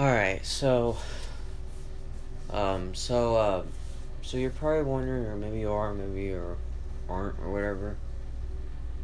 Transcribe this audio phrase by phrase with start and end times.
[0.00, 0.96] Alright, so
[2.48, 3.62] um so uh
[4.22, 6.56] so you're probably wondering or maybe you are, maybe you
[7.06, 7.98] aren't or whatever.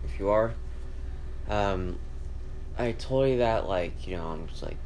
[0.06, 0.54] If you are.
[1.50, 1.98] Um
[2.78, 4.78] I told you that like, you know, I'm just like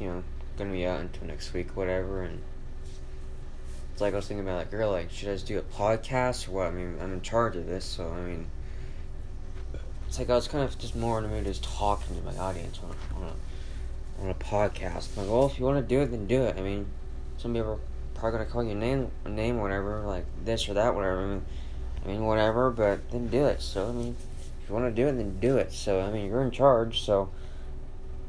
[0.00, 0.24] you know,
[0.58, 2.42] gonna be out until next week, whatever and
[3.92, 6.48] it's like I was thinking about like girl, like should I just do a podcast
[6.48, 6.66] or what?
[6.66, 8.48] I mean I'm in charge of this, so I mean
[10.08, 12.22] it's like I was kind of just more in the mood to just talking to
[12.22, 13.49] my audience on, on a
[14.22, 15.16] on a podcast.
[15.16, 16.56] Like, well, if you want to do it, then do it.
[16.58, 16.86] I mean,
[17.36, 17.80] some people are
[18.14, 21.22] probably gonna call you a name, name, or whatever, like this or that, whatever.
[21.22, 21.44] I mean,
[22.04, 22.70] I mean, whatever.
[22.70, 23.62] But then do it.
[23.62, 24.16] So I mean,
[24.62, 25.72] if you want to do it, then do it.
[25.72, 27.00] So I mean, you're in charge.
[27.02, 27.30] So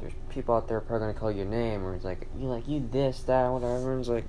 [0.00, 2.66] there's people out there probably gonna call you a name, or it's like you like
[2.66, 3.92] you this, that, whatever.
[3.92, 4.24] And it's like,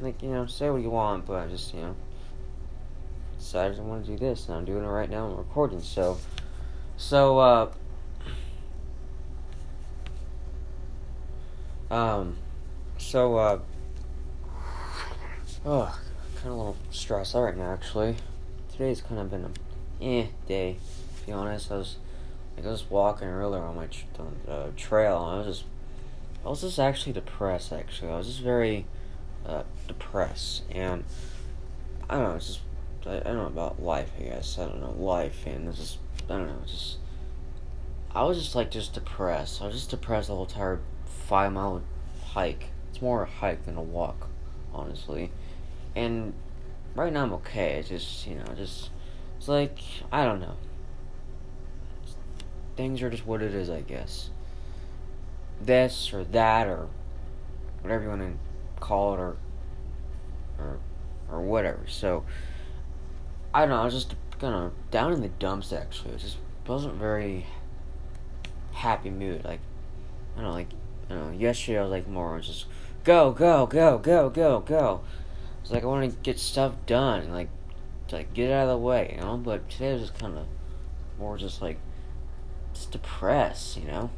[0.00, 1.96] like you know, say what you want, but I just you know
[3.38, 5.26] decided I want to do this, and I'm doing it right now.
[5.26, 5.80] I'm recording.
[5.80, 6.18] So,
[6.96, 7.72] so uh
[11.90, 12.36] Um,
[12.98, 13.58] so, uh,
[15.66, 15.98] oh,
[16.36, 18.16] kind of a little stressed out right now, actually.
[18.70, 20.76] Today's kind of been a eh day,
[21.18, 21.72] to be honest.
[21.72, 21.96] I was,
[22.56, 24.04] like, I was walking earlier on my tr-
[24.46, 25.68] the trail, and I was just,
[26.44, 28.12] I was just actually depressed, actually.
[28.12, 28.86] I was just very,
[29.44, 31.02] uh, depressed, and,
[32.08, 32.60] I don't know, it's just,
[33.04, 34.58] I, I don't know about life, I guess.
[34.60, 36.98] I don't know, life, and it's just, I don't know, just,
[38.14, 39.60] I was just, like, just depressed.
[39.60, 40.80] I was just depressed the whole entire
[41.30, 41.80] five mile
[42.32, 42.70] hike.
[42.90, 44.28] It's more a hike than a walk,
[44.74, 45.30] honestly.
[45.94, 46.34] And
[46.96, 47.74] right now I'm okay.
[47.78, 48.90] It's just, you know, just,
[49.38, 49.78] it's like,
[50.10, 50.56] I don't know.
[52.76, 54.30] Things are just what it is, I guess.
[55.62, 56.88] This or that or
[57.82, 59.36] whatever you want to call it or,
[60.58, 60.78] or,
[61.30, 61.86] or whatever.
[61.86, 62.24] So,
[63.54, 66.14] I don't know, I was just kind of down in the dumps actually.
[66.14, 67.46] It just wasn't very
[68.72, 69.44] happy mood.
[69.44, 69.60] Like,
[70.34, 70.70] I don't know, like,
[71.14, 72.66] know, yesterday I was like more just
[73.04, 75.00] go, go, go, go, go, go.
[75.62, 77.48] It's like I want to get stuff done, like,
[78.12, 79.36] like get out of the way, you know.
[79.36, 80.46] But today I was just kind of
[81.18, 81.78] more just like
[82.72, 84.10] just depressed, you know.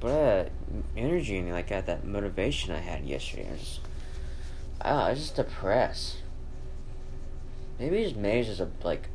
[0.00, 0.44] But uh,
[0.96, 3.48] energy and like got that motivation I had yesterday.
[3.52, 3.80] I just,
[4.80, 6.16] I was just depressed.
[7.78, 9.08] Maybe just May's just a like,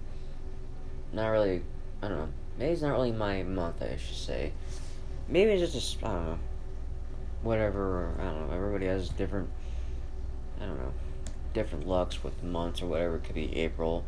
[1.14, 1.64] not really.
[2.02, 2.30] I don't know.
[2.58, 3.82] May's not really my month.
[3.82, 4.54] I should say
[5.32, 6.40] maybe it's just a, I don't know,
[7.42, 8.14] whatever.
[8.20, 8.56] I don't know.
[8.56, 9.50] Everybody has different,
[10.60, 10.94] I don't know,
[11.54, 13.16] different lucks with months or whatever.
[13.16, 14.04] It could be April,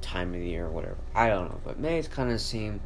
[0.00, 0.96] time of the year or whatever.
[1.14, 1.60] I don't know.
[1.64, 2.80] But May's kind of seem,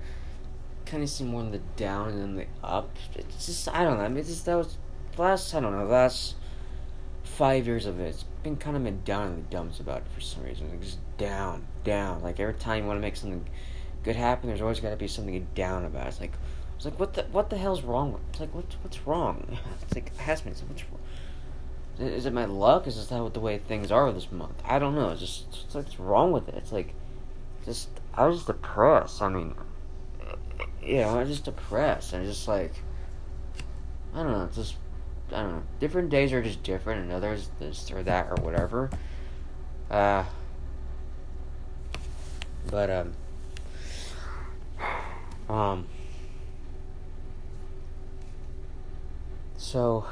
[0.87, 2.91] kind of seem more in the down than the up.
[3.15, 4.05] It's just I don't know.
[4.05, 4.79] I mean, it's just that was
[5.17, 6.37] last I don't know last
[7.23, 8.09] five years of it.
[8.09, 10.71] It's been kind of been down in the dumps about it for some reason.
[10.71, 12.23] Like just down, down.
[12.23, 13.47] Like every time you want to make something
[14.03, 16.07] good happen, there's always got to be something down about.
[16.07, 16.09] It.
[16.09, 16.33] It's like
[16.83, 18.19] it's like what the what the hell's wrong?
[18.31, 19.57] It's like what what's wrong?
[19.83, 20.51] It's like ask me.
[20.51, 22.09] It's like, what's wrong?
[22.09, 22.89] Is it my luck?
[22.89, 24.61] Is this how the way things are this month?
[24.65, 25.11] I don't know.
[25.11, 26.57] It's just it's like what's wrong with it?
[26.57, 26.93] It's like
[27.65, 29.23] just I was depressed.
[29.23, 29.55] I mean,
[30.83, 32.15] you know, I was just depressed.
[32.15, 32.73] And just like
[34.13, 34.45] I don't know.
[34.47, 34.75] It's just
[35.31, 35.63] I don't know.
[35.79, 38.91] Different days are just different, and others this or that or whatever.
[39.89, 40.25] Uh,
[42.69, 43.15] but um,
[45.49, 45.87] um.
[49.73, 50.05] So,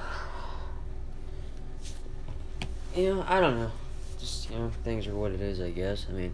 [2.96, 3.70] you know, I don't know.
[4.18, 6.06] Just, you know, things are what it is, I guess.
[6.08, 6.32] I mean,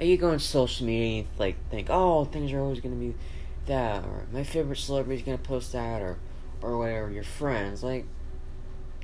[0.00, 3.14] you go on social media and, like, think, oh, things are always going to be
[3.66, 6.16] that, or my favorite celebrity's going to post that, or,
[6.62, 7.82] or whatever, your friends.
[7.82, 8.06] Like,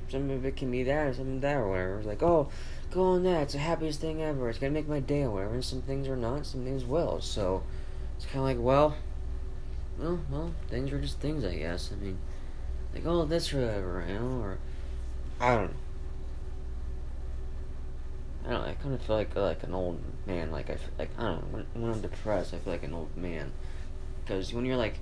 [0.09, 1.99] some of it can be that, or some of that, or whatever.
[1.99, 2.49] It's like, oh,
[2.91, 3.43] go on that.
[3.43, 4.49] It's the happiest thing ever.
[4.49, 5.53] It's going to make my day, or whatever.
[5.53, 7.21] And some things are not, some things will.
[7.21, 7.63] So,
[8.17, 8.97] it's kind of like, well,
[9.99, 11.91] well, well, things are just things, I guess.
[11.93, 12.17] I mean,
[12.95, 14.59] like, oh, this or whatever, you know, or
[15.41, 15.77] I don't know.
[18.45, 18.69] I don't know.
[18.69, 20.51] I kind of feel like like an old man.
[20.51, 21.59] Like I feel, like I don't know.
[21.59, 23.53] When, when I'm depressed, I feel like an old man.
[24.25, 24.99] Because when you're like,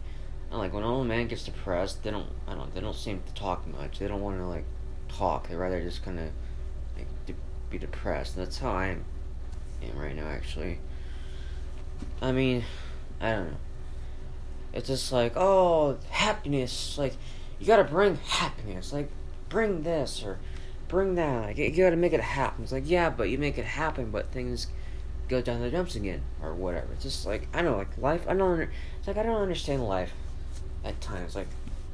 [0.50, 2.28] like when an old man gets depressed, they don't.
[2.46, 2.74] I don't.
[2.74, 3.98] They don't seem to talk much.
[3.98, 4.64] They don't want to like
[5.08, 5.48] talk.
[5.48, 6.30] They rather just kind of
[6.96, 7.34] like de-
[7.70, 8.36] be depressed.
[8.36, 9.04] That's how I am,
[9.82, 10.26] am right now.
[10.26, 10.78] Actually.
[12.20, 12.64] I mean,
[13.20, 13.56] I don't know.
[14.72, 17.16] It's just like oh happiness, like
[17.58, 18.92] you gotta bring happiness.
[18.92, 19.10] Like,
[19.48, 20.38] bring this or
[20.88, 21.46] bring that.
[21.46, 22.64] Like, you gotta make it happen.
[22.64, 24.68] It's like, yeah, but you make it happen, but things
[25.28, 26.88] go down the dumps again or whatever.
[26.94, 28.24] It's just like I don't know, like life.
[28.28, 28.60] I don't.
[28.60, 30.12] It's like I don't understand life
[30.84, 31.36] at times.
[31.36, 31.48] Like,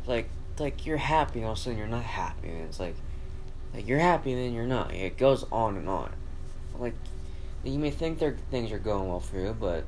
[0.06, 0.28] like,
[0.58, 2.94] like you're happy, and all of a sudden you're not happy, and it's like,
[3.74, 4.92] like you're happy, and then you're not.
[4.94, 6.12] It goes on and on.
[6.78, 6.94] Like,
[7.64, 9.84] you may think there things are going well for you, but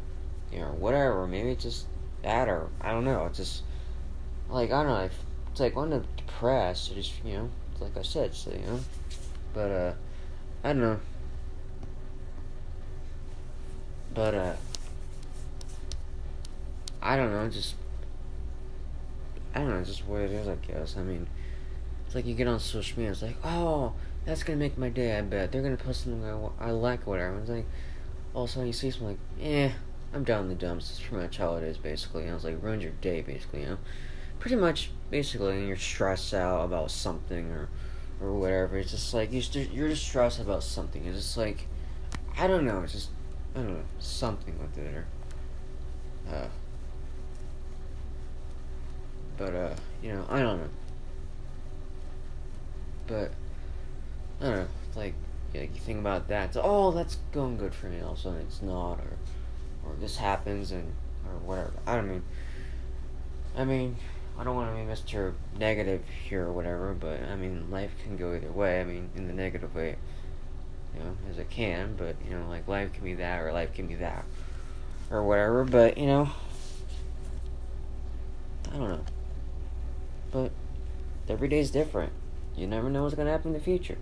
[0.52, 1.26] you know, whatever.
[1.26, 1.86] Maybe it's just
[2.22, 3.26] that, or I don't know.
[3.26, 3.62] It's just
[4.48, 5.10] like I don't know.
[5.56, 7.50] It's like when I'm depressed, just you know,
[7.80, 8.78] like I said, so you know,
[9.54, 9.92] but uh,
[10.62, 11.00] I don't know,
[14.12, 14.52] but uh,
[17.00, 17.74] I don't know, just
[19.54, 20.94] I don't know, just what it is, I guess.
[20.98, 21.26] I mean,
[22.04, 23.94] it's like you get on social media, it's like, oh,
[24.26, 25.16] that's gonna make my day.
[25.16, 27.38] I bet they're gonna post something I, I like, whatever.
[27.38, 27.64] It's like
[28.34, 29.72] all of a sudden you see something like, eh,
[30.12, 30.90] I'm down in the dumps.
[30.90, 32.24] That's pretty much how it is, basically.
[32.24, 33.78] And I was like, ruins your day, basically, you know.
[34.38, 37.68] Pretty much, basically, you're stressed out about something or
[38.20, 38.78] or whatever.
[38.78, 39.42] It's just like you
[39.72, 41.04] you're just stressed about something.
[41.06, 41.66] It's just like
[42.38, 42.82] I don't know.
[42.82, 43.10] It's just
[43.54, 44.94] I don't know something with it.
[44.94, 45.06] Or,
[46.28, 46.48] uh,
[49.36, 50.68] but uh, you know, I don't know.
[53.06, 53.32] But
[54.40, 54.68] I don't know.
[54.94, 55.14] Like,
[55.54, 56.54] like you think about that.
[56.54, 58.00] So, oh, that's going good for me.
[58.00, 59.16] All of a sudden, it's not, or
[59.84, 60.92] or this happens, and
[61.26, 61.72] or whatever.
[61.86, 62.22] I don't mean.
[63.56, 63.96] I mean,
[64.38, 65.32] I don't want to be Mr.
[65.58, 68.80] Negative here or whatever, but I mean, life can go either way.
[68.80, 69.96] I mean, in the negative way,
[70.94, 73.72] you know, as it can, but you know, like life can be that or life
[73.72, 74.24] can be that
[75.10, 76.28] or whatever, but you know,
[78.72, 79.04] I don't know.
[80.32, 80.50] But
[81.28, 82.12] every day is different.
[82.56, 83.98] You never know what's going to happen in the future.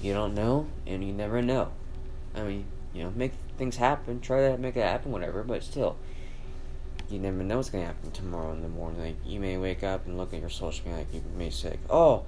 [0.00, 1.72] You don't know, and you never know.
[2.34, 5.96] I mean, you know, make things happen, try to make it happen, whatever, but still
[7.10, 9.00] you never know what's gonna happen tomorrow in the morning.
[9.00, 11.70] Like you may wake up and look at your social media, like you may say,
[11.70, 12.24] like, "Oh,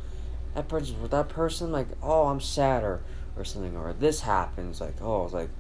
[0.55, 3.01] that person, with that person, like, oh, I'm sad," or
[3.37, 5.51] or something, or this happens, like, oh, it's like,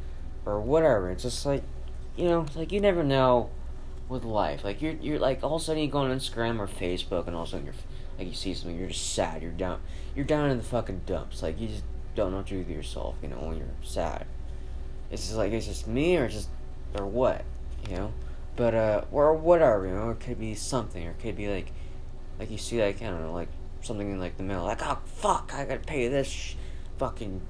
[0.44, 1.10] or whatever.
[1.10, 1.62] It's just like,
[2.16, 3.50] you know, like you never know
[4.08, 4.64] with life.
[4.64, 7.36] Like you're you're like all of a sudden you go on Instagram or Facebook, and
[7.36, 7.74] all of a sudden you're
[8.18, 9.42] like you see something, you're just sad.
[9.42, 9.80] You're down,
[10.14, 11.42] you're down in the fucking dumps.
[11.42, 11.84] Like you just
[12.14, 13.16] don't know what to do with yourself.
[13.22, 14.26] You know, when you're sad.
[15.10, 16.48] It's just like it's just me, or just
[16.98, 17.44] or what,
[17.88, 18.12] you know.
[18.58, 21.70] But uh, or whatever, you know, it could be something, or it could be like,
[22.40, 23.50] like you see, like I don't know, like
[23.82, 26.54] something in like the mail, like oh fuck, I gotta pay this sh-
[26.96, 27.40] fucking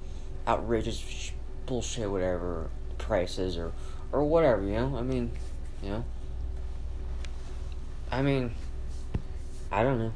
[0.46, 1.30] outrageous sh-
[1.64, 2.68] bullshit, whatever
[2.98, 3.72] prices or
[4.12, 4.98] or whatever, you know.
[4.98, 5.32] I mean,
[5.82, 6.04] you know.
[8.12, 8.54] I mean,
[9.72, 10.12] I don't know,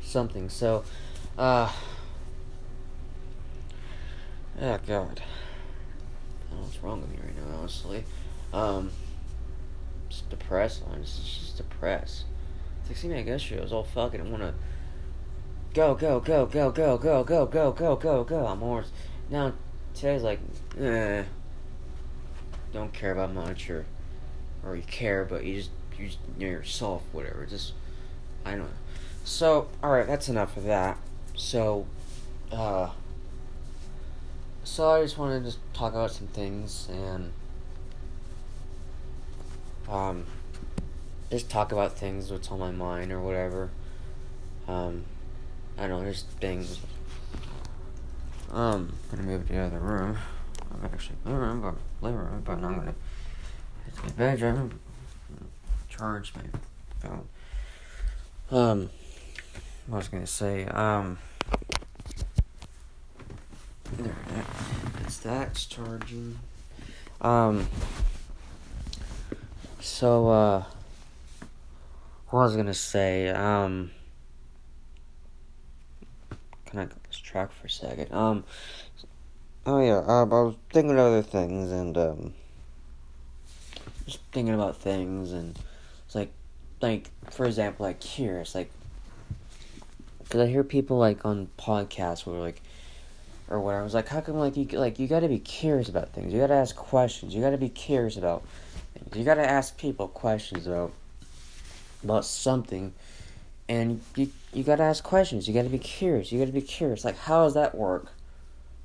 [0.00, 0.48] something.
[0.48, 0.84] So,
[1.36, 1.70] uh,
[4.58, 5.20] oh god, I don't
[6.56, 8.04] know what's wrong with me right now, honestly.
[8.54, 8.90] Um
[10.10, 10.82] just depressed.
[11.00, 12.24] Just, just depressed.
[12.80, 14.20] It's like, see me, I guess I was all fucking.
[14.20, 14.54] I wanna
[15.72, 18.46] go, go, go, go, go, go, go, go, go, go, go.
[18.46, 18.84] I'm more
[19.30, 19.54] now.
[19.94, 20.38] Today's like,
[20.78, 21.24] eh,
[22.72, 23.86] don't care about much, or
[24.64, 27.46] or you care, but you just you just know yourself, whatever.
[27.46, 27.72] Just
[28.44, 28.66] I don't know.
[29.24, 30.98] So, all right, that's enough of that.
[31.36, 31.86] So,
[32.52, 32.90] uh,
[34.64, 37.32] so I just wanted to talk about some things and
[39.90, 40.24] um,
[41.30, 43.70] just talk about things what's on my mind or whatever.
[44.68, 45.04] Um,
[45.76, 46.78] I don't know, just things.
[48.52, 50.16] Um, I'm gonna move to the other room.
[50.72, 52.94] I'm actually living room, but living room, but I'm gonna
[53.88, 54.78] it's my bedroom.
[55.88, 57.28] Charge my phone.
[58.50, 58.90] Um,
[59.86, 60.66] what was gonna say?
[60.66, 61.18] Um,
[63.96, 64.14] there,
[65.22, 66.38] that's charging.
[67.20, 67.68] Um.
[69.82, 70.64] So, uh,
[72.28, 73.90] what I was gonna say, um,
[76.66, 78.12] can I get this track for a second?
[78.12, 78.44] Um,
[79.64, 82.34] oh yeah, um, I was thinking of other things and, um,
[84.04, 85.58] just thinking about things and
[86.04, 86.32] it's like,
[86.82, 88.70] like, for example, like, curious, like,
[90.22, 92.60] because I hear people, like, on podcasts where, like,
[93.48, 96.10] or whatever, I was like, how come, like, you, like, you gotta be curious about
[96.10, 98.44] things, you gotta ask questions, you gotta be curious about
[99.14, 100.92] You gotta ask people questions about
[102.04, 102.94] about something,
[103.68, 105.48] and you you gotta ask questions.
[105.48, 106.30] You gotta be curious.
[106.30, 107.04] You gotta be curious.
[107.04, 108.12] Like, how does that work?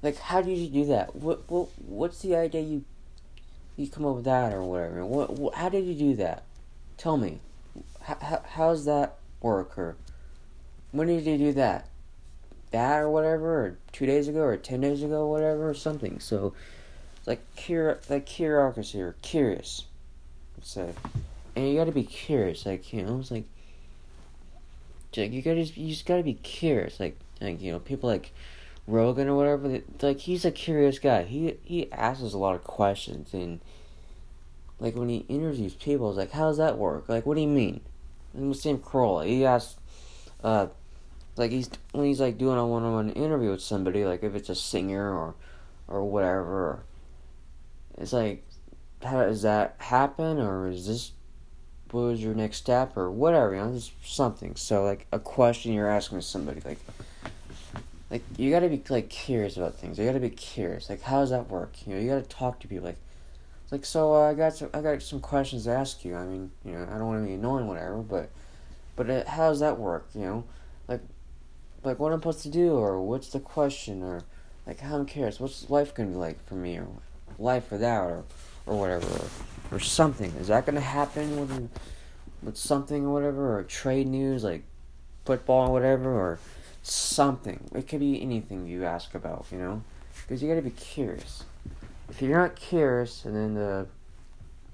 [0.01, 1.15] Like, how do you do that?
[1.15, 2.85] What what what's the idea you
[3.75, 5.05] you come up with that or whatever?
[5.05, 6.43] What, what how did you do that?
[6.97, 7.39] Tell me.
[8.01, 9.95] How how how's that work or
[10.91, 11.87] when did you do that?
[12.71, 16.19] That or whatever, or two days ago, or ten days ago, or whatever, or something.
[16.19, 16.53] So,
[17.25, 19.85] like cur like curiosity or curious
[20.65, 20.93] say.
[21.55, 23.45] And you gotta be curious, like, you know, it's like,
[25.15, 28.31] like you gotta, you just gotta be curious, like, like, you know, people like
[28.87, 31.23] Rogan or whatever, like, he's a curious guy.
[31.23, 33.59] He, he asks a lot of questions, and,
[34.79, 37.07] like, when he interviews people, it's like, how does that work?
[37.07, 37.81] Like, what do you mean?
[38.33, 39.77] And with Sam Kroll, he asks,
[40.43, 40.67] uh,
[41.37, 44.55] like, he's, when he's, like, doing a one-on-one interview with somebody, like, if it's a
[44.55, 45.35] singer or,
[45.87, 46.83] or whatever,
[47.97, 48.43] it's like,
[49.05, 51.11] how does that happen, or is this
[51.91, 54.55] what was your next step or whatever, you know, just something.
[54.55, 56.79] So like a question you're asking somebody, like
[58.11, 59.97] like you gotta be like curious about things.
[59.97, 60.89] You gotta be curious.
[60.89, 61.73] Like how does that work?
[61.85, 62.85] You know, you gotta talk to people.
[62.85, 62.97] Like
[63.71, 66.15] like so uh, I got some I got some questions to ask you.
[66.15, 68.29] I mean, you know, I don't want to be annoying, whatever, but
[68.95, 70.07] but uh, how does that work?
[70.13, 70.43] You know,
[70.87, 71.01] like
[71.83, 74.21] like what I'm supposed to do, or what's the question, or
[74.67, 75.39] like how I'm curious.
[75.39, 76.87] What's life gonna be like for me, or
[77.39, 78.23] life without, or
[78.65, 80.31] or whatever, or, or something.
[80.39, 81.69] Is that gonna happen with
[82.43, 84.63] with something or whatever, or trade news like
[85.25, 86.39] football or whatever, or
[86.83, 87.69] something.
[87.73, 89.81] It could be anything you ask about, you know,
[90.21, 91.43] because you gotta be curious.
[92.09, 93.87] If you're not curious, and then the,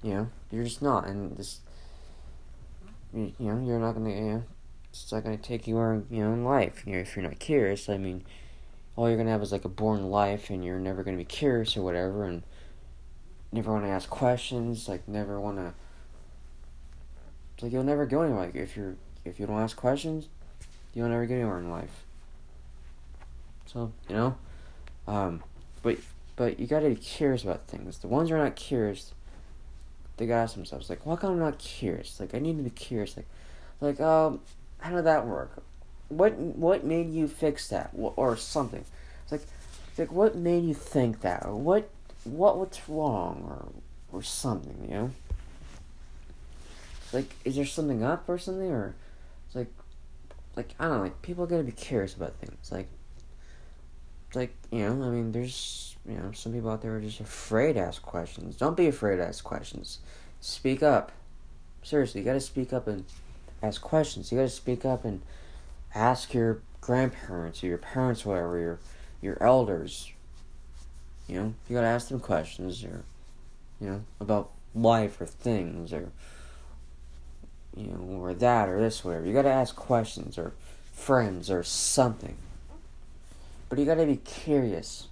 [0.02, 1.60] you know, you're just not, and this,
[3.14, 4.42] you, you know, you're not gonna, you know,
[4.90, 6.82] it's not gonna take you where you know in life.
[6.86, 8.24] You know, if you're not curious, I mean,
[8.94, 11.76] all you're gonna have is like a boring life, and you're never gonna be curious
[11.76, 12.42] or whatever, and
[13.52, 15.74] never want to ask questions, like never want to.
[17.62, 18.46] Like you'll never go anywhere.
[18.46, 20.28] Like if you're if you don't ask questions,
[20.94, 22.04] you'll never get anywhere in life.
[23.66, 24.36] So you know,
[25.06, 25.44] um,
[25.82, 25.98] but
[26.34, 27.98] but you gotta be curious about things.
[27.98, 29.12] The ones who are not curious,
[30.16, 32.18] they gotta ask themselves like, why come I'm not curious?
[32.18, 33.16] Like I need to be curious.
[33.16, 33.26] Like,
[33.80, 34.40] like um,
[34.78, 35.62] how did that work?
[36.08, 38.84] What what made you fix that or something?
[39.22, 39.42] It's like,
[39.88, 41.88] it's like what made you think that or what
[42.24, 45.10] what what's wrong or or something, you know?
[47.12, 48.94] Like, is there something up or something, or
[49.46, 49.72] it's like,
[50.56, 52.88] like I don't know, like people gotta be curious about things, like,
[54.34, 57.74] like you know, I mean, there's you know some people out there are just afraid
[57.74, 58.56] to ask questions.
[58.56, 59.98] Don't be afraid to ask questions.
[60.40, 61.12] Speak up.
[61.82, 63.04] Seriously, you gotta speak up and
[63.62, 64.32] ask questions.
[64.32, 65.20] You gotta speak up and
[65.94, 68.78] ask your grandparents or your parents, whatever, your
[69.20, 70.12] your elders,
[71.28, 73.04] you know, you gotta ask them questions or,
[73.80, 76.10] you know, about life or things or,
[77.76, 79.26] you know, or that or this, whatever.
[79.26, 80.52] You gotta ask questions or
[80.92, 82.36] friends or something.
[83.68, 85.08] But you gotta be curious.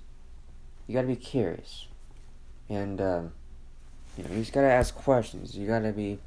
[0.86, 1.86] You gotta be curious.
[2.68, 3.32] And, um,
[4.16, 5.56] you know, you just gotta ask questions.
[5.56, 6.18] You gotta be,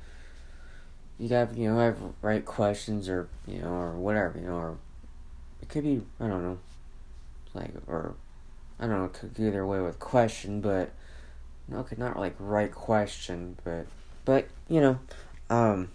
[1.19, 4.77] you gotta, you know, have right questions or, you know, or whatever, you know, or
[5.61, 6.57] it could be, I don't know,
[7.53, 8.15] like, or
[8.79, 10.91] I don't know, could go either way with question, but
[11.67, 13.85] no, okay, not like right question, but
[14.25, 14.99] but you know,
[15.49, 15.89] um,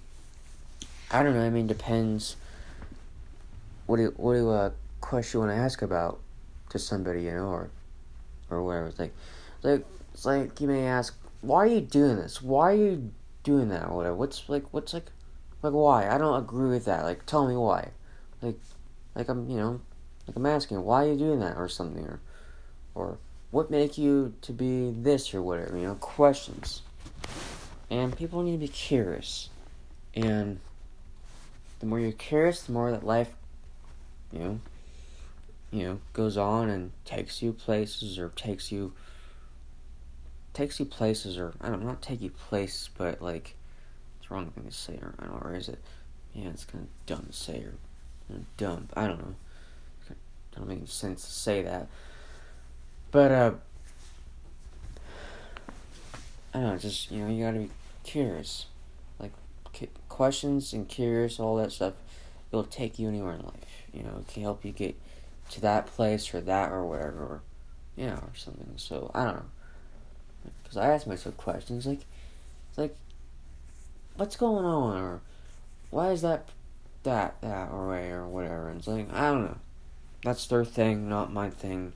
[1.11, 1.43] I don't know.
[1.43, 2.37] I mean, depends.
[3.87, 4.71] What do you, what do uh
[5.01, 6.21] question you want to ask about
[6.71, 7.71] to somebody, you know, or
[8.51, 8.89] or whatever.
[8.89, 9.15] It's like,
[9.63, 12.43] like it's like you may ask, why are you doing this?
[12.43, 13.11] Why are you
[13.43, 13.89] doing that?
[13.89, 14.17] Or whatever.
[14.17, 15.07] What's like, what's like,
[15.63, 16.09] like why?
[16.09, 17.05] I don't agree with that.
[17.05, 17.91] Like, tell me why.
[18.43, 18.59] Like,
[19.15, 19.81] like I'm, you know,
[20.27, 22.21] like I'm asking, why are you doing that or something or
[22.99, 23.17] or
[23.51, 26.83] what make you to be this or whatever, you know, questions.
[27.91, 29.49] And people need to be curious.
[30.15, 30.59] And
[31.79, 33.31] the more you're curious, the more that life,
[34.33, 34.61] you know,
[35.71, 38.93] you know, goes on and takes you places or takes you
[40.55, 43.55] takes you places or I don't not take you places, but like
[44.19, 45.79] it's wrong thing to say or I don't know, or is it?
[46.35, 47.75] Yeah, it's kind of dumb to say or
[48.29, 48.89] you know, dumb.
[48.95, 49.35] I don't know.
[50.11, 50.17] It
[50.53, 51.89] doesn't make sense to say that.
[53.11, 53.53] But uh,
[56.53, 56.79] I don't know.
[56.79, 57.71] Just you know, you gotta be
[58.05, 58.67] curious.
[59.19, 59.33] Like
[60.09, 61.95] questions and curious, all that stuff.
[62.51, 63.85] It'll take you anywhere in life.
[63.93, 64.97] You know, it can help you get
[65.51, 67.41] to that place or that or whatever, or
[67.97, 68.73] yeah, or something.
[68.77, 69.45] So I don't know.
[70.63, 72.05] Because I ask myself questions like,
[72.69, 72.97] it's like,
[74.17, 75.21] what's going on, or
[75.91, 76.49] why is that,
[77.05, 78.69] that that way, or whatever.
[78.69, 79.59] And it's like I don't know.
[80.25, 81.93] That's their thing, not my thing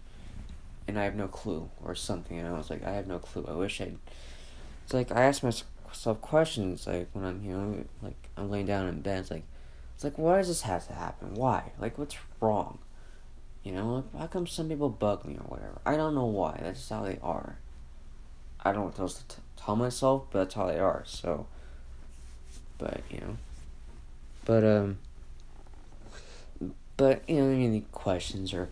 [0.93, 2.39] and I have no clue or something.
[2.39, 3.47] And I was like, I have no clue.
[3.49, 3.97] I wish I'd.
[4.85, 8.89] It's like I ask myself questions like when I'm you know like I'm laying down
[8.89, 9.21] in bed.
[9.21, 9.45] It's like
[9.95, 11.33] it's like why does this have to happen?
[11.33, 11.73] Why?
[11.79, 12.79] Like what's wrong?
[13.65, 15.81] You know, like, how come some people bug me or whatever?
[15.87, 16.59] I don't know why.
[16.61, 17.57] That's just how they are.
[18.61, 21.05] I don't know what else to t- tell myself, but that's how they are.
[21.07, 21.47] So,
[22.77, 23.37] but you know,
[24.45, 24.99] but um,
[26.99, 28.69] but you know, any questions or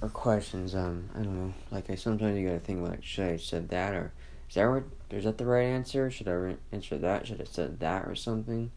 [0.00, 0.74] or questions.
[0.74, 1.54] Um, I don't know.
[1.70, 4.12] Like I sometimes you gotta think like, should I said that or
[4.48, 6.10] is that what is that the right answer?
[6.10, 7.26] Should I re- answer that?
[7.26, 8.70] Should I said that or something?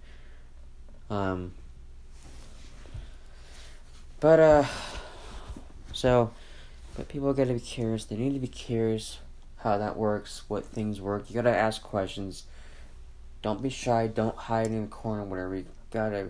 [1.10, 1.54] Um.
[4.20, 4.66] But uh,
[5.94, 6.32] so,
[6.96, 8.06] but people gotta be curious.
[8.06, 9.20] They need to be curious
[9.58, 11.30] how that works, what things work.
[11.30, 12.44] You gotta ask questions.
[13.42, 14.06] Don't be shy.
[14.06, 15.24] Don't hide in the corner.
[15.24, 15.56] Whatever.
[15.56, 16.30] You gotta,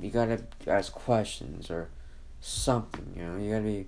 [0.00, 1.88] you gotta ask questions or
[2.40, 3.12] something.
[3.14, 3.36] You know.
[3.36, 3.86] You gotta be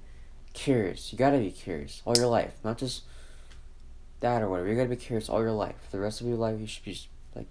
[0.61, 1.11] curious.
[1.11, 3.03] You gotta be curious all your life, not just
[4.21, 4.69] that or whatever.
[4.69, 5.75] You gotta be curious all your life.
[5.85, 7.01] For the rest of your life, you should be
[7.35, 7.47] like,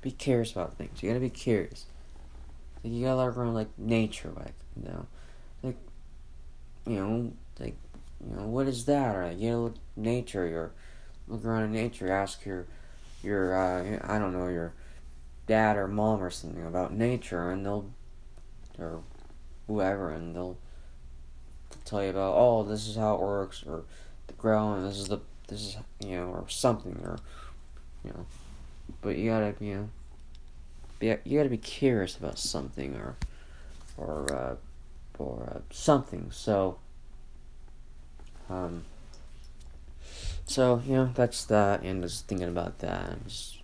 [0.00, 1.02] be curious about things.
[1.02, 1.86] You gotta be curious.
[2.84, 5.06] Like you gotta look around like nature, like you know,
[5.62, 5.76] like
[6.86, 7.76] you know, like
[8.24, 9.16] you know, what is that?
[9.16, 10.46] Or like, you know, look nature.
[10.46, 10.70] You're
[11.26, 12.12] look around in nature.
[12.12, 12.66] Ask your
[13.24, 14.72] your uh, I don't know your
[15.48, 17.90] dad or mom or something about nature, and they'll
[18.78, 19.02] or
[19.66, 20.58] whoever, and they'll
[21.84, 23.84] tell you about oh this is how it works, or
[24.26, 24.84] the ground.
[24.86, 25.18] This is the
[25.48, 27.18] this is you know or something or
[28.04, 28.26] you know,
[29.02, 29.88] but you gotta you know
[30.98, 33.16] be you gotta be curious about something or
[33.96, 34.56] or uh,
[35.18, 36.30] or uh, something.
[36.30, 36.78] So
[38.48, 38.84] um.
[40.48, 43.26] So you know that's that, and just thinking about that.
[43.26, 43.58] Just,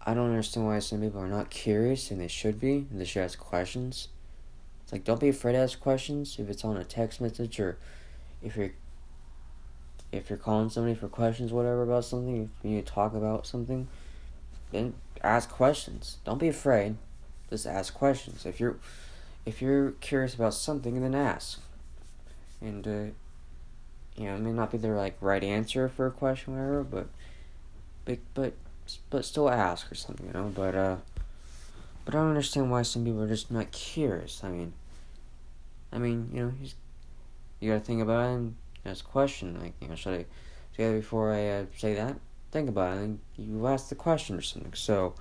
[0.00, 3.04] I don't understand why some people are not curious, and they should be, and they
[3.04, 4.08] should ask questions.
[4.86, 7.76] It's like don't be afraid to ask questions if it's on a text message or
[8.40, 8.70] if you're
[10.12, 13.48] if you're calling somebody for questions, whatever about something, if you need to talk about
[13.48, 13.88] something,
[14.70, 16.18] then ask questions.
[16.24, 16.94] Don't be afraid.
[17.50, 18.46] Just ask questions.
[18.46, 18.76] If you're
[19.44, 21.58] if you're curious about something, then ask.
[22.60, 23.12] And uh,
[24.16, 27.08] you know, it may not be the like right answer for a question, whatever, but
[28.04, 28.52] but but
[29.10, 30.52] but still ask or something, you know.
[30.54, 30.96] But uh,
[32.06, 34.42] but I don't understand why some people are just not curious.
[34.44, 34.72] I mean,
[35.92, 36.52] I mean, you know,
[37.60, 39.58] you gotta think about it and ask a question.
[39.60, 40.26] Like, you know, should I
[40.76, 42.14] say that before I uh, say that?
[42.52, 44.72] Think about it, and you ask the question or something.
[44.74, 45.14] So,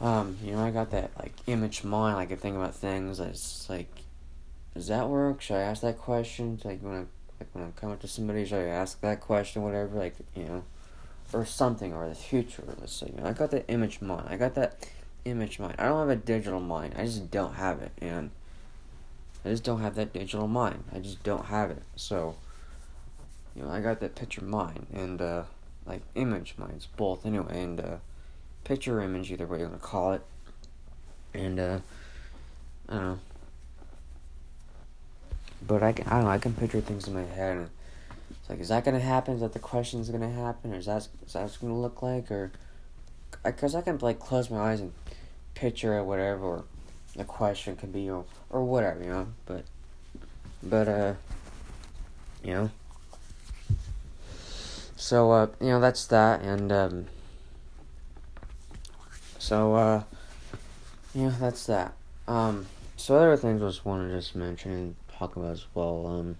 [0.00, 2.16] um, you know, I got that like image mind.
[2.16, 3.18] Like, I think about things.
[3.18, 3.90] It's like,
[4.74, 5.40] does that work?
[5.40, 6.54] Should I ask that question?
[6.54, 7.04] It's like when I
[7.40, 10.44] like when I come up to somebody, should I ask that question, whatever, like, you
[10.44, 10.62] know,
[11.32, 13.10] or something, or the future, let's say.
[13.12, 14.28] You know, I got that image mind.
[14.28, 14.86] I got that
[15.24, 15.76] image mind.
[15.78, 16.94] I don't have a digital mind.
[16.96, 18.30] I just don't have it, and
[19.44, 20.84] I just don't have that digital mind.
[20.94, 21.82] I just don't have it.
[21.96, 22.36] So,
[23.54, 25.42] you know, I got that picture mind and uh,
[25.86, 27.96] like image minds, both anyway, and uh,
[28.64, 30.22] picture image, either way you want to call it.
[31.32, 31.78] And uh,
[32.88, 33.18] I don't know.
[35.66, 36.30] But I, can, I don't know.
[36.30, 37.70] I can picture things in my head, and
[38.30, 39.34] it's like, is that gonna happen?
[39.34, 42.30] Is that the question's gonna happen, or is that is that what's gonna look like,
[42.30, 42.50] or
[43.44, 44.92] because I can like close my eyes and
[45.60, 46.64] picture or whatever, or
[47.14, 49.26] the question could be, or or whatever, you know.
[49.46, 49.64] But
[50.62, 51.14] but uh,
[52.42, 52.70] you know.
[54.96, 57.06] So uh, you know that's that, and um.
[59.38, 60.02] So uh,
[61.14, 61.92] yeah, that's that.
[62.26, 66.06] Um, so other things I just want to just mention and talk about as well.
[66.06, 66.36] Um,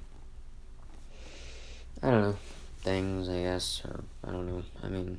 [2.02, 2.37] I don't know
[2.83, 4.62] things, I guess, or I don't know.
[4.83, 5.18] I mean,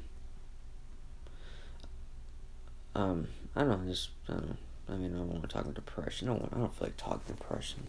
[2.96, 3.92] um, I don't know.
[3.92, 4.58] Just I don't.
[4.90, 6.28] I mean, I don't want to talk about depression.
[6.28, 6.42] I don't.
[6.42, 7.88] Want, I don't feel like talking depression.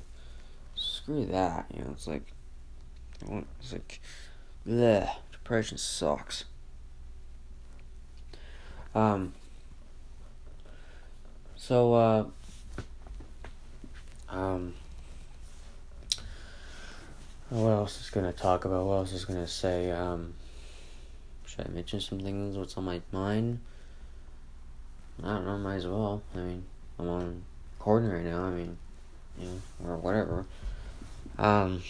[0.74, 1.66] Screw that.
[1.74, 2.32] You know, it's like,
[3.26, 4.00] I want, it's like,
[4.66, 5.10] bleh.
[5.32, 6.44] Depression sucks.
[8.94, 9.34] Um.
[11.56, 12.24] So, uh,
[14.28, 14.74] um,
[17.50, 18.86] what else is gonna talk about?
[18.86, 19.90] What else is gonna say?
[19.90, 20.34] Um,
[21.46, 22.56] should I mention some things?
[22.56, 23.60] What's on my mind?
[25.20, 25.58] I don't know.
[25.58, 26.22] Might as well.
[26.34, 26.64] I mean,
[26.98, 27.42] I'm on
[27.78, 28.44] recording right now.
[28.44, 28.76] I mean,
[29.38, 30.46] you know, or whatever.
[31.38, 31.82] Um,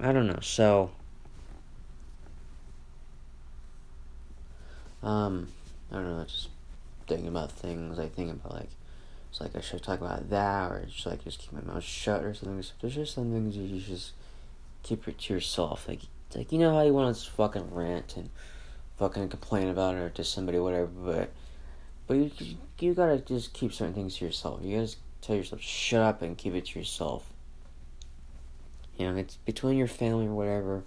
[0.00, 0.40] I don't know.
[0.40, 0.90] So,
[5.02, 5.48] um,
[5.90, 6.24] I don't know.
[6.24, 6.48] Just
[7.06, 7.98] thinking about things.
[7.98, 8.70] I think about like,
[9.30, 12.22] it's like I should talk about that, or just like just keep my mouth shut
[12.22, 12.64] or something.
[12.80, 14.12] There's just some things you just
[14.82, 15.88] keep it to yourself.
[15.88, 16.00] Like,
[16.34, 18.30] like you know how you want to fucking rant and
[18.98, 20.86] fucking complain about it to somebody, whatever.
[20.86, 21.30] But,
[22.06, 24.60] but you you gotta just keep certain things to yourself.
[24.62, 27.24] You gotta tell yourself shut up and keep it to yourself.
[28.98, 30.84] You know, it's between your family or whatever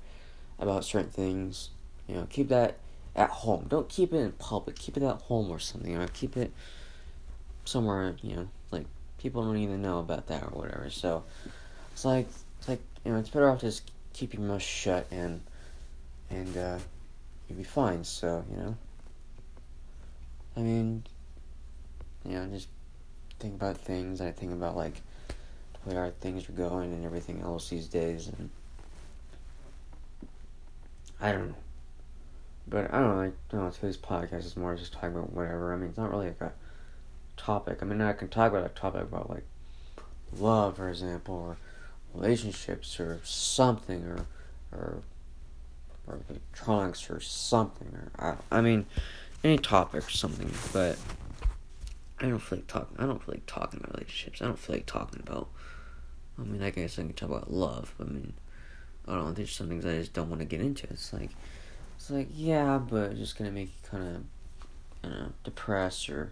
[0.59, 1.69] about certain things.
[2.07, 2.77] You know, keep that
[3.15, 3.65] at home.
[3.67, 4.77] Don't keep it in public.
[4.77, 5.91] Keep it at home or something.
[5.91, 6.51] You know, keep it
[7.65, 8.15] somewhere.
[8.21, 8.85] You know, like
[9.17, 10.89] people don't even know about that or whatever.
[10.89, 11.23] So
[11.91, 12.27] it's like
[12.59, 15.41] it's like you know, it's better off just keep your mouth shut and
[16.29, 16.79] and uh,
[17.47, 18.03] you'll be fine.
[18.03, 18.77] So you know,
[20.57, 21.03] I mean,
[22.25, 22.67] you know, just
[23.39, 24.21] think about things.
[24.21, 25.01] I think about like
[25.83, 28.49] where things are going and everything else these days, and
[31.21, 31.55] I don't know.
[32.67, 33.31] But I don't know.
[33.51, 33.69] Don't know.
[33.69, 35.73] Today's podcast is more just talking about whatever.
[35.73, 36.53] I mean, it's not really like a
[37.37, 37.77] topic.
[37.83, 39.45] I mean, I can talk about a topic about like
[40.39, 41.57] love, for example, or
[42.15, 44.25] relationships or something or
[44.71, 45.03] or
[46.07, 48.11] or electronics or something or
[48.51, 48.85] I, I mean
[49.43, 50.97] any topic or something but
[52.19, 54.75] I don't feel like talking I don't feel like talking about relationships I don't feel
[54.75, 55.47] like talking about
[56.39, 58.33] I mean I guess I can talk about love I mean
[59.07, 61.31] I don't know there's some things I just don't want to get into it's like
[61.95, 64.23] It's like, yeah, but it's just gonna make you kind of,
[65.03, 66.31] you know, depressed or,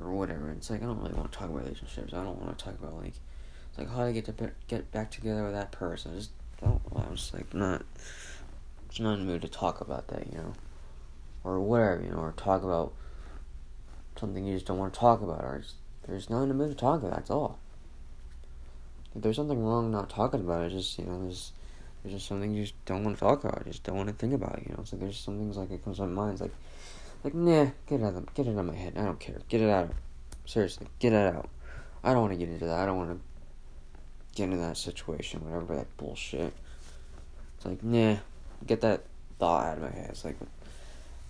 [0.00, 0.50] or whatever.
[0.52, 2.12] It's like I don't really want to talk about relationships.
[2.14, 3.14] I don't want to talk about like,
[3.68, 6.12] it's like how do I get to get back together with that person.
[6.12, 6.30] I just
[6.62, 6.80] don't.
[6.94, 7.82] I'm just like not,
[8.88, 10.52] It's not in the mood to talk about that, you know,
[11.46, 12.92] or whatever, you know, or talk about
[14.18, 15.62] something you just don't want to talk about, or
[16.06, 17.14] there's not in the mood to talk about.
[17.14, 17.58] That's all.
[19.14, 21.52] If there's something wrong not talking about it, just you know, there's
[22.02, 23.64] there's just something you just don't want to talk about.
[23.64, 24.60] Just don't want to think about.
[24.66, 26.32] You know, so there's some things like it comes to my mind.
[26.32, 26.54] It's like,
[27.22, 28.94] like nah, get it out of get it out of my head.
[28.96, 29.38] I don't care.
[29.48, 29.90] Get it out.
[30.44, 31.48] Seriously, get it out.
[32.02, 32.78] I don't want to get into that.
[32.78, 33.20] I don't want to
[34.34, 35.44] get into that situation.
[35.44, 36.52] Whatever that bullshit.
[37.56, 38.16] It's like nah,
[38.66, 39.04] get that
[39.38, 40.10] thought out of my head.
[40.10, 40.36] It's like,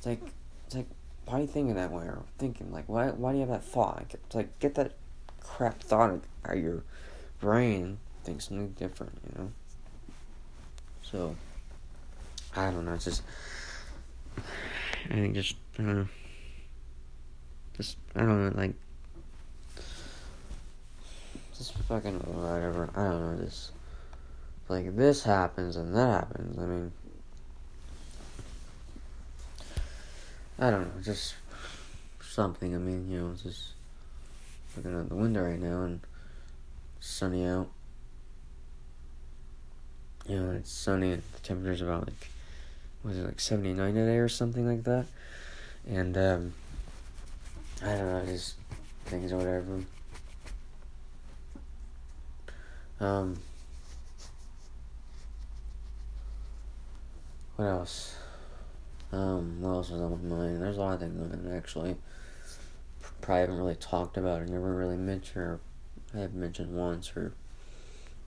[0.07, 0.33] it's like,
[0.67, 0.87] it's like,
[1.25, 3.09] why are you thinking that way or thinking like why?
[3.09, 4.05] Why do you have that thought?
[4.11, 4.93] It's like get that
[5.41, 6.11] crap thought
[6.45, 6.85] out of your
[7.41, 7.99] brain.
[8.23, 9.19] Think something different.
[9.25, 9.53] You know.
[11.03, 11.37] So,
[12.55, 12.95] I don't know.
[12.95, 13.23] It's just,
[14.39, 16.09] I think just, I don't know.
[17.77, 18.75] Just, I don't know, like,
[21.57, 22.91] just fucking whatever.
[22.97, 23.45] I don't know.
[23.45, 23.73] Just,
[24.69, 26.59] like, this happens and that happens.
[26.59, 26.93] I mean,
[30.59, 31.03] I don't know.
[31.03, 31.35] Just
[32.21, 32.75] something.
[32.75, 33.73] I mean, you know, just
[34.77, 36.01] looking out the window right now and
[37.01, 37.69] sunny out
[40.29, 42.29] you know, it's sunny and the temperature's about like,
[43.05, 45.07] was it like 79 today or something like that?
[45.89, 46.55] And, um,
[47.83, 48.57] I don't know, just
[49.05, 49.83] things or whatever.
[52.99, 53.39] Um,
[57.55, 58.17] what else?
[59.13, 60.63] Um, what else is on my mind?
[60.63, 61.97] There's a lot of things on actually.
[63.21, 65.61] Probably haven't really talked about it, never really mentioned, or
[66.15, 67.33] I have mentioned once, or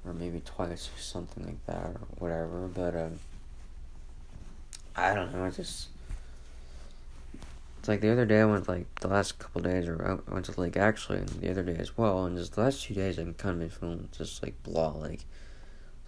[0.05, 2.67] or maybe twice or something like that or whatever.
[2.67, 3.19] But um,
[4.95, 5.45] I don't know.
[5.45, 5.89] I just
[7.79, 10.45] it's like the other day I went like the last couple days or I went
[10.45, 13.37] to lake actually the other day as well and just the last two days I've
[13.37, 15.23] kind of feeling just like blah like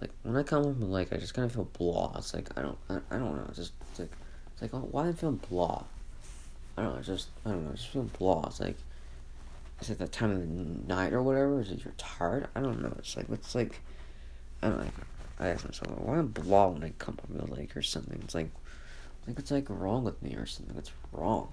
[0.02, 2.14] like when I come home lake I just kind of feel blah.
[2.18, 3.46] It's like I don't I, I don't know.
[3.48, 4.12] It's just it's like
[4.62, 5.84] it's like oh, why am I feeling blah?
[6.78, 7.00] I don't know.
[7.00, 7.72] It's just I don't know.
[7.72, 8.46] I just feeling blah.
[8.48, 8.78] It's like
[9.82, 11.60] is it that time of the night or whatever?
[11.60, 12.48] Is it you're tired?
[12.56, 12.94] I don't know.
[13.00, 13.80] It's like it's like
[14.62, 14.92] I don't know.
[15.40, 18.20] I ask myself, why am I blah when I come from the lake or something?
[18.24, 18.52] It's like
[19.28, 20.76] like it's like wrong with me or something.
[20.76, 21.52] What's wrong?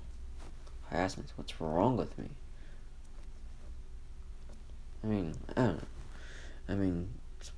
[0.90, 2.28] I ask myself, what's wrong with me?
[5.02, 5.84] I mean, I don't know.
[6.68, 7.08] I mean,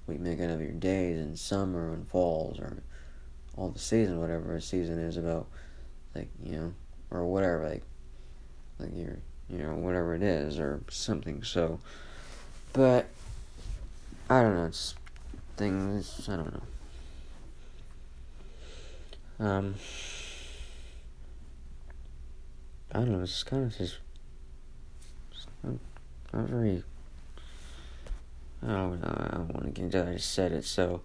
[0.07, 2.83] we make it of your days in summer and falls or
[3.61, 5.46] all the season, whatever a season is about,
[6.14, 6.73] like you know,
[7.11, 7.83] or whatever, like
[8.79, 9.18] like your
[9.51, 11.42] you know, whatever it is or something.
[11.42, 11.79] So,
[12.73, 13.07] but
[14.31, 14.66] I don't know.
[14.66, 14.94] It's
[15.57, 16.55] things I don't
[19.38, 19.46] know.
[19.46, 19.75] Um,
[22.92, 23.23] I don't know.
[23.23, 23.99] It's kind of just,
[25.62, 25.75] not,
[26.33, 26.83] not very.
[28.62, 29.27] I don't know.
[29.31, 30.09] I don't want to get into.
[30.09, 31.03] I just said it, so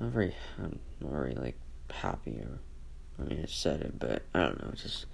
[0.00, 0.34] not very.
[0.58, 1.56] I'm not very like
[1.92, 2.58] happy or.
[3.20, 4.70] I mean, I said it, but I don't know.
[4.76, 5.06] Just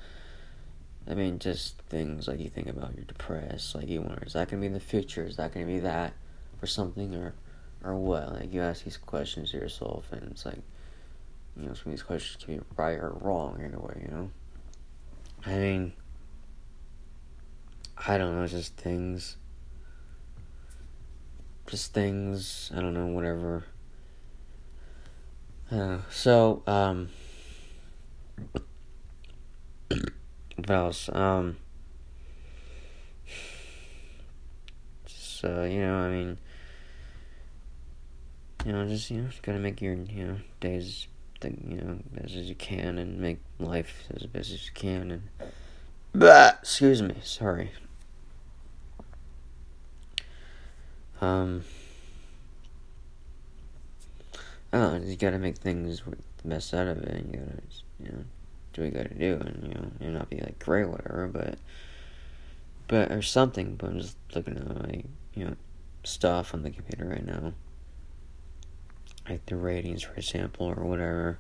[1.09, 4.49] I mean, just things like you think about you're depressed, like you wonder, is that
[4.49, 5.25] gonna be in the future?
[5.25, 6.15] Is that gonna be that
[6.63, 7.35] or something or
[7.83, 8.33] or what?
[8.33, 10.61] Like you ask these questions to yourself and it's like
[11.57, 14.15] you know, some of these questions can be right or wrong in a way, you
[14.15, 14.31] know?
[15.47, 15.93] I mean
[18.07, 19.37] I don't know, just things
[21.67, 23.65] just things, I don't know, whatever.
[25.71, 27.09] Uh, so, um
[30.57, 31.11] what else?
[31.13, 31.57] Um,
[35.45, 36.39] uh, you know, I mean,
[38.65, 41.07] you know, just, you know, just gotta make your, you know, days,
[41.41, 45.11] the, you know, best as you can and make life as best as you can
[45.11, 45.23] and,
[46.15, 47.73] but excuse me, sorry.
[51.21, 51.65] Um,
[54.75, 57.63] Don't you gotta make things the best out of it, and you gotta,
[58.01, 58.25] you know,
[58.73, 61.59] do what you gotta do, and you know, you not be like great, whatever, but
[62.89, 63.77] but or something.
[63.77, 65.55] But I'm just looking at my you know
[66.03, 67.53] stuff on the computer right now,
[69.29, 71.39] like the ratings, for example, or whatever.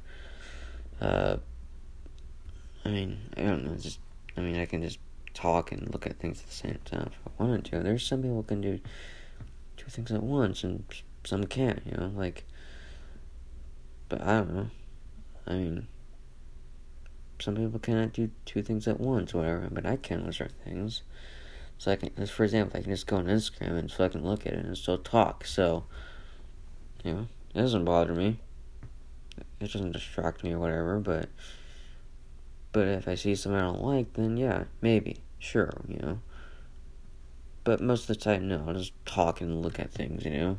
[1.00, 1.38] Uh,
[2.84, 3.74] I mean, I don't know.
[3.74, 3.98] Just
[4.36, 5.00] I mean, I can just
[5.32, 7.80] talk and look at things at the same time if I wanted to.
[7.80, 8.78] There's some people can do
[9.76, 10.84] two things at once, and
[11.24, 11.82] some can't.
[11.84, 12.44] You know, like.
[14.08, 14.70] But I don't know.
[15.46, 15.86] I mean,
[17.40, 21.02] some people cannot do two things at once, whatever, but I can with certain things.
[21.78, 24.52] So I can, for example, I can just go on Instagram and fucking look at
[24.52, 25.44] it and still talk.
[25.44, 25.84] So,
[27.02, 28.38] you know, it doesn't bother me.
[29.60, 31.28] It doesn't distract me or whatever, but
[32.74, 36.18] But if I see something I don't like, then yeah, maybe, sure, you know.
[37.62, 40.58] But most of the time, no, I'll just talk and look at things, you know.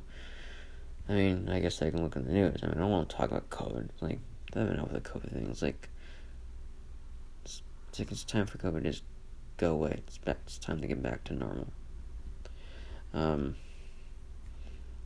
[1.08, 2.60] I mean, I guess I can look in the news.
[2.64, 3.90] I mean, I don't want to talk about COVID.
[4.02, 4.20] Like,
[4.56, 5.48] I don't know the COVID thing.
[5.50, 5.90] It's like,
[7.44, 9.04] it's, it's like it's time for COVID to just
[9.58, 10.02] go away.
[10.08, 10.38] It's back.
[10.46, 11.68] It's time to get back to normal.
[13.14, 13.56] Um,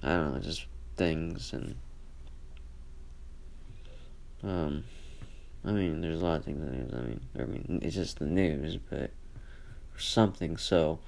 [0.01, 1.75] I don't know, just things and
[4.43, 4.83] um,
[5.65, 6.93] I mean, there's a lot of things in the news.
[6.93, 9.11] I mean, I mean, it's just the news, but
[9.97, 10.57] something.
[10.57, 10.99] So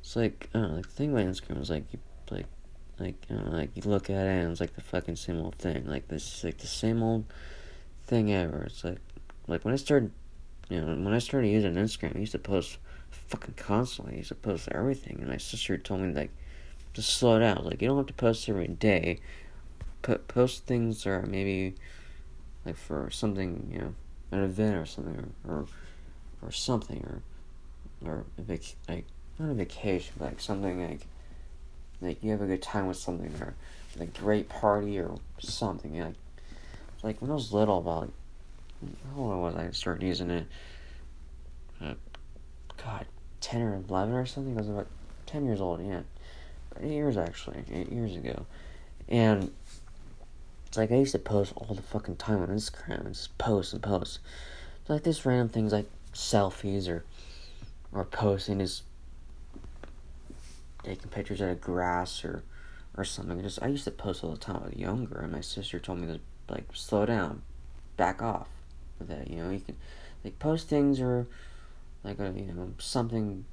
[0.00, 0.76] it's like I don't know.
[0.76, 1.98] Like the thing about Instagram is like you
[2.98, 5.56] like you know, like you look at it and it's like the fucking same old
[5.56, 5.86] thing.
[5.86, 7.24] Like this, is like the same old
[8.06, 8.64] thing ever.
[8.64, 8.98] It's like
[9.46, 10.10] like when I started,
[10.68, 12.78] you know, when I started using Instagram, I used to post
[13.10, 14.14] fucking constantly.
[14.14, 16.30] I used to post everything, and my sister told me like
[16.94, 17.64] to slow down.
[17.64, 19.20] Like you don't have to post every day.
[20.02, 21.74] Put post things that are maybe
[22.64, 23.94] like for something, you know,
[24.32, 25.66] an event or something, or or,
[26.42, 27.22] or something, or
[28.08, 29.04] or a vac- like
[29.38, 31.06] not a vacation, but like something like
[32.00, 33.54] like you have a good time with something, or
[33.98, 35.98] a great party, or something.
[35.98, 36.14] Like
[37.02, 38.10] like when I was little, about like,
[39.14, 39.70] how old was I?
[39.70, 40.46] started using it.
[41.80, 41.94] Uh,
[42.82, 43.06] God,
[43.40, 44.54] ten or eleven or something.
[44.54, 44.88] I was about
[45.26, 45.84] ten years old.
[45.84, 46.00] Yeah,
[46.80, 48.46] eight years actually, eight years ago,
[49.08, 49.50] and
[50.66, 53.72] it's like I used to post all the fucking time on Instagram and just post
[53.72, 54.18] and post.
[54.80, 57.04] It's like this random things like selfies or
[57.92, 58.82] or posting is
[60.86, 62.42] taking pictures of grass or
[62.96, 63.42] or something.
[63.42, 64.56] Just I used to post all the time.
[64.56, 67.42] when I was younger, and my sister told me to like slow down,
[67.96, 68.48] back off
[69.00, 69.28] that.
[69.30, 69.76] You know, you can
[70.24, 71.26] like post things or
[72.02, 73.44] like a, you know something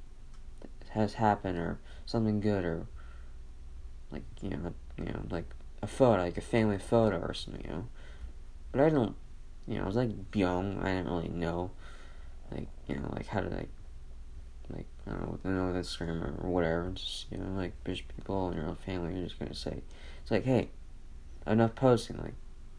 [0.90, 2.86] has happened or something good or
[4.12, 7.70] like you know you know like a photo like a family photo or something you
[7.70, 7.86] know
[8.70, 9.16] but I don't
[9.66, 11.72] you know I was like young I didn't really know
[12.52, 13.70] like you know like how to like
[14.70, 18.00] like I don't know, they know with Instagram or whatever just you know like there's
[18.00, 19.82] people in your own family you're just gonna say
[20.22, 20.68] it's like hey
[21.46, 22.34] enough posting like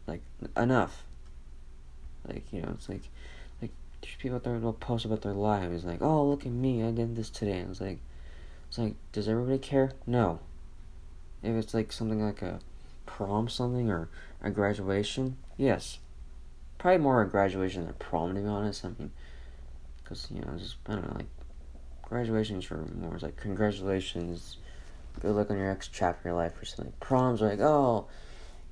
[0.06, 0.22] like
[0.56, 1.04] enough
[2.28, 3.02] like you know it's like,
[3.62, 3.70] like
[4.00, 6.90] there's people out there will post about their lives, like, oh, look at me, I
[6.90, 7.58] did this today.
[7.58, 7.98] And it's like,
[8.68, 9.92] it's like, does everybody care?
[10.06, 10.40] No.
[11.42, 12.60] If it's like something like a
[13.04, 14.08] prom something or
[14.42, 15.98] a graduation, yes.
[16.78, 18.84] Probably more a graduation than a prom, to be honest.
[18.84, 19.12] I mean,
[20.02, 21.26] because, you know, just, I don't know, like,
[22.06, 24.56] graduations for more, it's like, congratulations,
[25.20, 26.92] good luck on your next chapter of your life or something.
[27.00, 28.06] Proms are like, oh,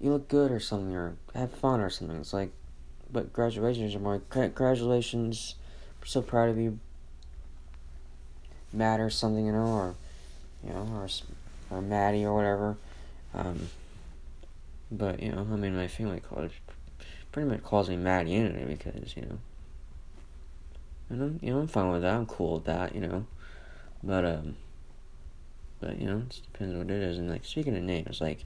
[0.01, 2.17] you look good or something, or have fun or something.
[2.17, 2.53] It's like,
[3.13, 5.55] but graduations are more congratulations.
[6.05, 6.79] So proud of you.
[8.73, 9.95] Matt or something, you know, or
[10.65, 11.09] you know, or
[11.71, 12.77] or Maddie or whatever.
[13.35, 13.69] Um,
[14.91, 16.51] but you know, I mean, my family calls
[17.33, 19.39] pretty much calls me Maddie anyway because you know,
[21.11, 22.15] and I'm you know I'm fine with that.
[22.15, 23.27] I'm cool with that, you know.
[24.03, 24.57] But um,
[25.81, 27.19] but you know, it depends what it is.
[27.19, 28.45] And like speaking of names, like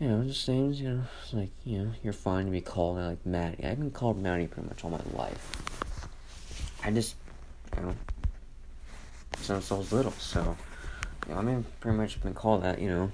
[0.00, 2.96] you know, just names, you know, it's like, you know, you're fine to be called
[2.96, 3.62] like Maddie.
[3.62, 6.08] I've been called Maddie pretty much all my life.
[6.82, 7.16] I just,
[7.76, 7.94] you know,
[9.36, 10.56] since I was little, so,
[11.28, 13.12] you know, I mean, pretty much been called that, you know,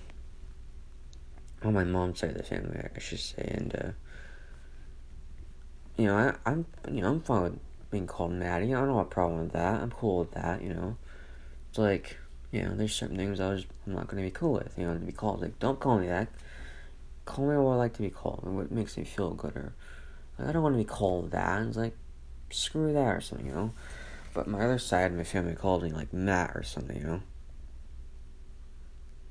[1.64, 3.90] on my mom's side of the family, I should say, and, uh,
[5.96, 7.58] you know, I, I'm, you know, I'm fine with
[7.90, 8.74] being called Maddie.
[8.74, 9.80] I don't have a problem with that.
[9.80, 10.96] I'm cool with that, you know.
[11.70, 12.16] It's like,
[12.50, 14.86] you know, there's certain things I was, I'm not going to be cool with, you
[14.86, 15.42] know, to be called.
[15.42, 16.28] Like, don't call me that
[17.26, 19.74] call me what I like to be called and what makes me feel good or
[20.38, 21.62] like, I don't want to be called that.
[21.62, 21.96] It's like
[22.50, 23.72] screw that or something, you know.
[24.32, 27.22] But my other side of my family called me like Matt or something, you know.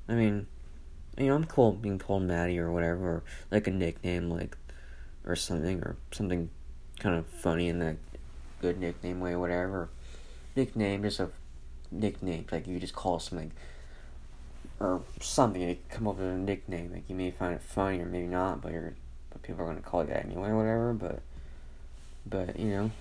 [0.08, 0.48] I mean,
[1.18, 4.58] you know, I'm cool being called Maddie or whatever, or like a nickname, like
[5.26, 6.50] or something, or something
[7.00, 7.98] kind of funny in that
[8.62, 9.90] good nickname way, whatever.
[10.56, 11.30] Nickname, just a
[11.92, 13.52] nickname, like you just call something
[14.80, 15.62] or something.
[15.62, 16.92] You come up with a nickname.
[16.94, 18.94] Like you may find it funny or maybe not, but you're
[19.30, 20.94] but people are gonna call you that anyway, whatever.
[20.94, 21.22] But
[22.26, 22.92] but you know,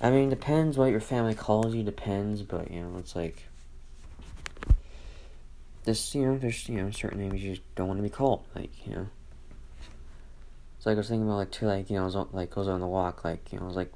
[0.00, 1.82] I mean, depends what your family calls you.
[1.82, 3.44] Depends, but you know, it's like
[5.84, 6.14] this.
[6.14, 8.44] You know, there's you know certain names you just don't want to be called.
[8.54, 9.06] Like you know.
[10.86, 12.80] So like I was thinking about like too like you know was like goes on
[12.80, 13.92] the walk like you know I was like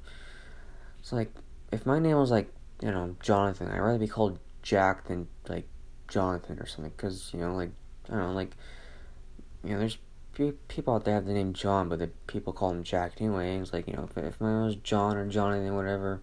[0.99, 1.31] it's like
[1.71, 5.67] if my name was like you know Jonathan I'd rather be called Jack than like
[6.11, 7.71] Jonathan or something, because you know, like
[8.09, 8.51] I don't know, like
[9.63, 9.97] you know, there's
[10.67, 13.57] people out there have the name John, but the people call him Jack anyway.
[13.57, 16.21] it's like you know, if, if my name was John or Jonathan, whatever,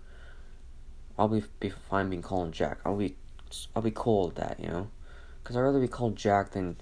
[1.18, 2.78] I'll be be fine being called Jack.
[2.84, 3.16] I'll be
[3.74, 4.88] I'll be cool with that, you know,
[5.42, 6.76] because I'd rather be called Jack than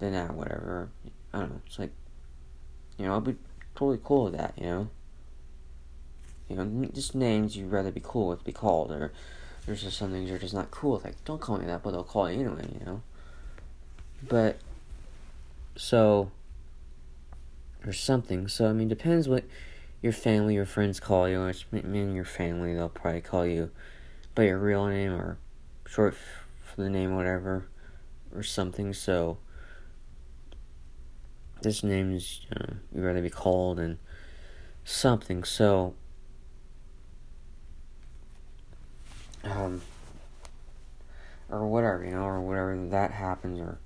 [0.00, 0.90] than that, whatever.
[1.32, 1.60] I don't know.
[1.66, 1.92] It's like
[3.00, 3.36] you know, I'll be
[3.74, 4.88] totally cool with that, you know.
[6.50, 9.10] You know, just names you'd rather be cool with be called, or
[9.64, 11.04] there's just some things you're just not cool with.
[11.04, 13.02] Like, don't call me that, but they'll call you anyway, you know.
[14.28, 14.58] But
[15.76, 16.30] so
[17.86, 18.48] or something.
[18.48, 19.44] So I mean, depends what
[20.02, 21.40] your family or friends call you.
[21.40, 23.70] Or mean your family, they'll probably call you
[24.34, 25.38] by your real name or
[25.86, 26.14] short
[26.62, 27.66] for the name, whatever,
[28.34, 28.92] or something.
[28.92, 29.38] So
[31.62, 33.98] this name is uh, you'd rather be called and
[34.84, 35.44] something.
[35.44, 35.94] So
[39.44, 39.82] um
[41.48, 43.78] or whatever, you know, or whatever that happens or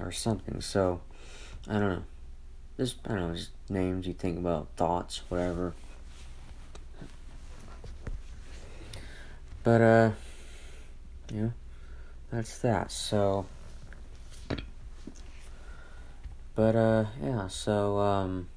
[0.00, 0.60] or something.
[0.60, 1.00] So
[1.68, 2.04] I don't know.
[2.76, 5.74] Just I don't know, just names you think about, thoughts, whatever.
[9.62, 10.10] But uh
[11.32, 11.50] yeah,
[12.30, 12.90] that's that.
[12.90, 13.46] So
[16.54, 18.48] but uh yeah, so um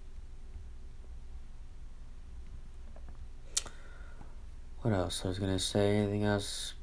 [4.81, 5.97] what else I was gonna say?
[5.97, 6.73] Anything else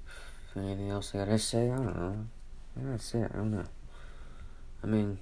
[0.57, 1.71] anything else I gotta say?
[1.71, 2.27] I don't know.
[2.77, 3.65] That's it, I don't know.
[4.83, 5.19] I mean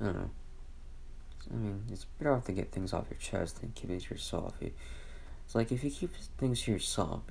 [0.00, 0.30] I don't know.
[1.50, 4.10] I mean, it's better off to get things off your chest than keep it to
[4.10, 4.54] yourself.
[4.60, 7.22] It's like if you keep things to yourself,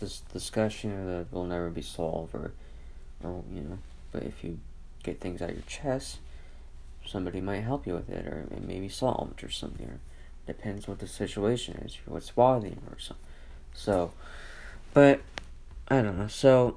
[0.00, 2.52] this discussion that will never be solved or
[3.22, 3.78] or you know
[4.10, 4.58] but if you
[5.02, 6.18] get things out of your chest
[7.04, 10.00] somebody might help you with it or it may be solved or something or
[10.46, 13.24] depends what the situation is or what's bothering you or something
[13.74, 14.12] so
[14.92, 15.20] but
[15.88, 16.76] i don't know so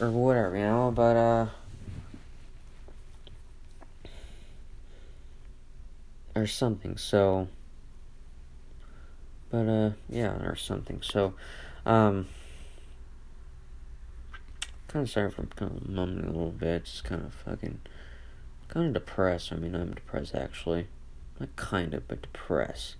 [0.00, 1.46] or whatever you know but uh
[6.34, 7.48] or something so
[9.50, 11.02] but, uh, yeah, or something.
[11.02, 11.34] So,
[11.84, 12.26] um,
[14.88, 16.84] kind of sorry for kind of mumbling a little bit.
[16.84, 17.80] Just kind of fucking,
[18.68, 19.52] kind of depressed.
[19.52, 20.88] I mean, I'm depressed actually.
[21.38, 22.96] Not kind of, but depressed.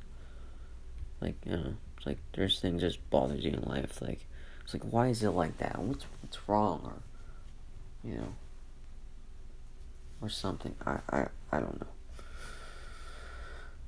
[1.21, 4.01] Like, you know, it's like there's things that bothers you in life.
[4.03, 4.27] Like,
[4.65, 5.79] it's like, why is it like that?
[5.79, 6.83] What's what's wrong?
[6.85, 8.35] Or, you know,
[10.21, 10.75] or something.
[10.85, 11.87] I I I don't know.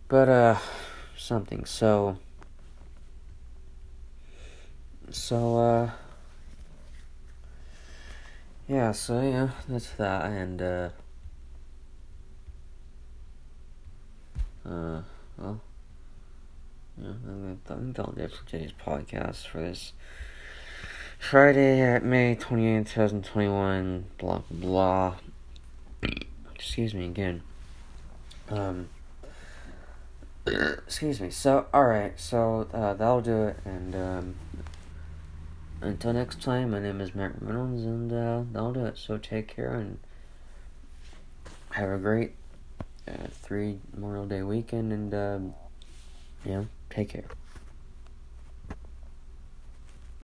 [0.09, 0.59] But uh,
[1.17, 1.65] something.
[1.67, 2.17] So
[5.11, 5.91] so uh
[8.69, 10.89] yeah so yeah that's that and uh
[14.67, 15.01] uh
[15.39, 15.61] well
[17.01, 19.93] yeah I think that'll do it for today's podcast for this
[21.19, 25.15] Friday at May 28, 2021 blah blah.
[26.55, 27.43] Excuse me again.
[28.51, 28.89] Um
[30.47, 31.31] excuse me.
[31.31, 34.35] So alright so uh, that'll do it and um
[35.81, 38.99] until next time, my name is Matt Reynolds, and uh, that'll do it.
[38.99, 39.99] So take care and
[41.71, 42.33] have a great
[43.07, 45.39] uh, three Memorial Day weekend, and uh,
[46.45, 47.25] yeah, take care.